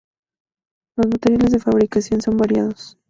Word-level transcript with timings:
Los 0.97 1.05
materiales 1.05 1.51
de 1.51 1.59
fabricación 1.59 2.21
son 2.21 2.35
variados. 2.37 2.97